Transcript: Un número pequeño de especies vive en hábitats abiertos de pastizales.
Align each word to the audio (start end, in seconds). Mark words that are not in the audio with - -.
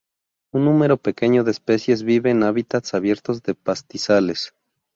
Un 0.51 0.65
número 0.65 0.97
pequeño 0.97 1.43
de 1.43 1.51
especies 1.51 2.01
vive 2.01 2.31
en 2.31 2.41
hábitats 2.41 2.95
abiertos 2.95 3.43
de 3.43 3.53
pastizales. 3.53 4.51